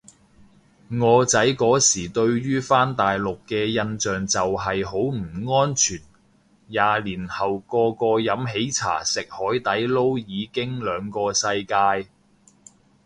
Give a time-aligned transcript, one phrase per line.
[0.99, 5.21] 我仔嗰時對於返大陸嘅印象就係好唔
[5.53, 6.01] 安全，
[6.65, 12.09] 廿年後個個飲喜茶食海底撈已經兩個世界